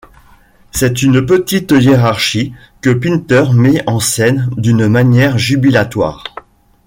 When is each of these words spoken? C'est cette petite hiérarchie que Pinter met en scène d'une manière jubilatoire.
C'est 0.71 0.97
cette 0.97 1.25
petite 1.27 1.71
hiérarchie 1.79 2.55
que 2.81 2.89
Pinter 2.89 3.53
met 3.53 3.83
en 3.87 3.99
scène 3.99 4.49
d'une 4.57 4.87
manière 4.87 5.37
jubilatoire. 5.37 6.23